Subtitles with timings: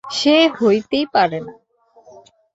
[0.09, 1.53] সে হইতেই পারে না।